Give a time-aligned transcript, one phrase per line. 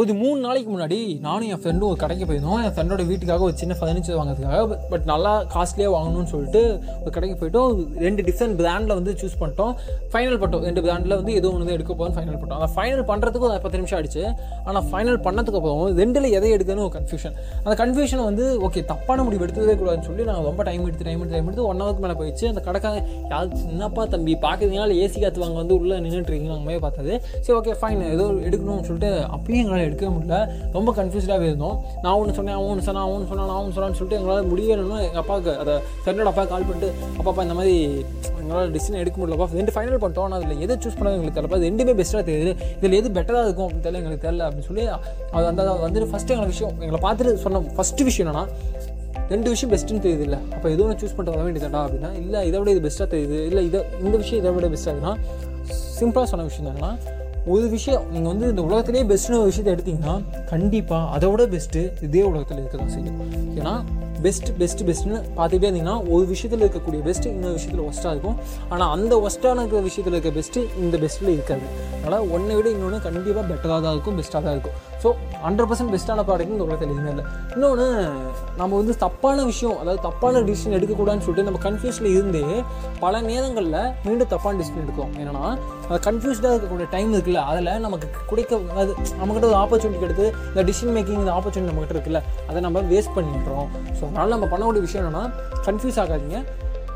[0.00, 0.96] ஒரு மூணு நாளைக்கு முன்னாடி
[1.26, 2.58] நானும் என் ஃப்ரெண்டும் ஒரு கடைக்கு போயிருந்தோம்.
[2.64, 6.60] என் ஃப்ரெண்டோட வீட்டுக்காக ஒரு சின்ன ஃபர்னிச்சர் வாங்குறதுக்காக பட் நல்லா காஸ்ட்லியாக வாங்கணும்னு சொல்லிட்டு
[7.02, 7.78] ஒரு கடைக்கு போயிட்டோம்.
[8.06, 9.72] ரெண்டு டிஃப்ரெண்ட் பிராண்டில் வந்து சூஸ் பண்ணிட்டோம்.
[10.14, 13.62] ஃபைனல் பட்டோம் ரெண்டு பிராண்டில் வந்து எதுவும் ஒன்று எடுக்க போகிறோம் ஃபைனல் பண்ணிட்டோம் அந்த ஃபைனல் பண்ணுறதுக்கு ஒரு
[13.66, 14.24] பத்து நிமிஷம் ஆயிடுச்சு.
[14.66, 19.46] ஆனால் ஃபைனல் பண்ணதுக்கு அப்புறம் ரெண்டில் எதை எடுக்கணும்னு ஒரு கன்ஃபியூஷன் அந்த கன்ஃபியூஷன் வந்து ஓகே தப்பான முடிவு
[19.48, 22.46] எடுத்ததே கூடாதுன்னு சொல்லி நான் ரொம்ப டைம் எடுத்து டைம் எடுத்து டைம் எடுத்து ஒன் ஹவருக்கு மேலே போயிடுச்சு.
[22.52, 23.02] அந்த கடைக்காக
[23.32, 27.14] யார் என்னப்பா தம்பி பார்க்குறீங்களா ஏசி காற்று வாங்க வந்து உள்ளே நின்றுட்டு இருக்கீங்க மாதிரி பார்த்தது.
[27.46, 30.38] சரி ஓகே ஃபைன் ஏதோ எடுக்கணும்னு சொல்லிட்டு அப்பயும் எங்களால் எடுக்கவே முடியல.
[30.76, 31.76] ரொம்ப கன்ஃபியூஸ்டாகவே இருந்தோம்.
[32.04, 34.98] நான் ஒன்று சொன்னேன் அவன் ஒன்று சொன்னான் அவன் ஒன்று சொன்னான் நான் ஒன்று சொன்னான்னு சொல்லிட்டு எங்களால் முடியணும்னா
[35.08, 37.76] எங்கள் அப்பாவுக்கு அதை ஃப்ரெண்டோட அப்பா கால் பண்ணிட்டு அப்பாப்பா இந்த மாதிரி
[38.40, 39.48] எங்களால் டிசிஷன் எடுக்க முடியலப்பா.
[39.60, 40.26] ரெண்டு ஃபைனல் பண்ணிட்டோம்.
[40.28, 42.52] ஆனால் அதில் எது சூஸ் பண்ணது எங்களுக்கு தெரியல அது ரெண்டுமே பெஸ்ட்டாக தெரியுது.
[42.78, 44.84] இதில் எது பெட்டராக இருக்கும் அப்படின்னு தெரியல எங்களுக்கு தெரியல அப்படின்னு சொல்லி
[45.36, 46.74] அது வந்து வந்துட்டு ஃபஸ்ட்டு எங்களை விஷயம்.
[46.84, 48.44] எங்களை பார்த்துட்டு சொன்ன ஃபஸ்ட்டு விஷயம் என்னன்னா
[49.32, 50.38] ரெண்டு விஷயம் பெஸ்ட்டுன்னு தெரியுது இல்லை.
[50.54, 53.38] அப்போ எது ஒன்று சூஸ் பண்ணிட்டு வர வேண்டியதுடா அப்படின்னா இல்லை இதை விட இது பெஸ்ட்டாக தெரியுது.
[53.50, 55.14] இல்லை இதை இந்த விஷயம் இதை விட பெஸ்ட்டாக இருக்குன்னா
[55.98, 56.92] சிம்பிளாக சொன்ன விஷயம் என்னன்னா
[57.46, 62.22] ஒரு விஷயம் நீங்கள் வந்து இந்த உலகத்திலே பெஸ்ட்டுன்னு ஒரு விஷயத்தை எடுத்தீங்கன்னா கண்டிப்பாக அதை விட பெஸ்ட்டு இதே
[62.22, 63.18] உலகத்தில் இருக்க தான் செய்யும்.
[63.54, 63.74] ஏன்னா
[64.24, 68.36] பெஸ்ட் பெஸ்ட் பெஸ்ட்னு பார்த்துட்டே இருந்தீங்கன்னா ஒரு விஷயத்தில் இருக்கக்கூடிய பெஸ்ட்டு இன்னொரு விஷயத்தில் ஒஸ்ட்டாக இருக்கும்.
[68.72, 71.66] ஆனால் அந்த ஒஸ்ட்டான இருக்கிற விஷயத்தில் இருக்க பெஸ்ட்டு இந்த பெஸ்ட்டில் இருக்காது.
[72.02, 74.76] அதனால் ஒன்றை விட இன்னொன்று கண்டிப்பாக பெட்டராக தான் இருக்கும் பெஸ்ட்டாக தான் இருக்கும்.
[75.02, 75.08] ஸோ
[75.46, 77.24] ஹண்ட்ரட் பர்சன்ட் பெஸ்ட்டான ப்ராடக்ட் இந்த உலகத்தில் எதுவுமே இல்லை.
[77.54, 77.86] இன்னொன்று
[78.60, 82.44] நம்ம வந்து தப்பான விஷயம் அதாவது தப்பான டிசிஷன் எடுக்கக்கூடாதுன்னு சொல்லிட்டு நம்ம கன்ஃபியூஷனில் இருந்தே
[83.04, 85.44] பல நேரங்களில் மீண்டும் தப்பான டிசிஷன் எடுக்கும் ஏன்னா
[86.06, 91.22] கன்ஃபியூஸ்டாக இருக்கக்கூடிய டைம் இருக்குல்ல அதில் நமக்கு கிடைக்க அது நம்மக்கிட்ட ஒரு ஆப்பர்ச்சுனிட்டி கிடைத்து இந்த டிசிஷன் மேக்கிங்
[91.24, 93.68] இந்த ஆப்பர்ச்சுனிட்டி நம்மக்கிட்ட இருக்குல்ல அதை நம்ம வேஸ்ட் பண்ணிடுறோம்.
[94.00, 95.32] ஸோ அதனால் நம்ம பண்ணக்கூடிய விஷயம் என்னென்னா
[95.64, 96.44] கன்ஃபியூஸ் ஆகாதீங்க.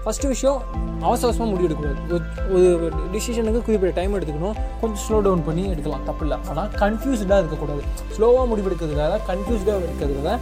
[0.06, 0.62] ஃபஸ்ட்டு விஷயம்
[1.00, 2.24] அவசர அவசரமாக முடிவு எடுக்கக்கூடாது.
[2.48, 4.56] ஒரு- ஒரு டிசிஷனுக்கு குறிப்பிட்ட டைம் எடுத்துக்கணும்.
[4.80, 6.04] கொஞ்சம் ஸ்லோ டவுன் பண்ணி எடுக்கலாம்.
[6.04, 6.38] தப்பு இல்லை.
[6.48, 7.82] ஆனால் கன்ஃபியூஸ்டாக இருக்கக்கூடாது.
[8.18, 10.38] ஸ்லோவாக முடிவு எடுக்கிறதுக்காக கன்ஃபியூஸ்டாக எடுக்கிறதுக்காக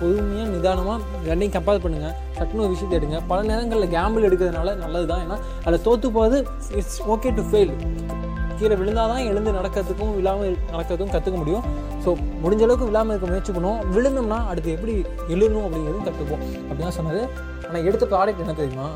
[0.00, 3.22] பொறுமையாக நிதானமாக ரெண்டையும் கம்பேர் பண்ணுங்கள் சட்டுன்னு ஒரு விஷயத்தை எடுங்க.
[3.26, 7.72] பல நேரங்களில் கேம்பிள் எடுக்கிறதுனால நல்லது தான் ஏன்னா அதில் தோற்று போகிறது இட்ஸ் ஓகே டு ஃபெயில்
[8.60, 11.66] கீழே விழுந்தால் தான் எழுந்து நடக்கிறதுக்கும் விழாமல் நடக்கிறதுக்கும் கற்றுக்க முடியும்.
[12.04, 12.08] ஸோ
[12.44, 13.82] முடிஞ்ச அளவுக்கு விழாமல் இருக்க முயற்சி பண்ணுவோம்.
[13.94, 14.94] விழுந்தோம்னா அடுத்து எப்படி
[15.34, 17.22] எழுணும் அப்படிங்கிறதும் கற்றுக்குவோம் அப்படிதான் சொன்னது.
[17.68, 18.88] ஆனால் எடுத்த ப்ராடக்ட் என்ன தெரியுமா?